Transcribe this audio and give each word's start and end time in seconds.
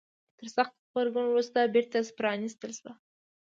تر 0.37 0.47
سخت 0.55 0.73
غبرګون 0.89 1.25
وروسته 1.29 1.71
بیرته 1.73 1.97
پرانيستل 2.19 2.71
شوه. 2.79 2.93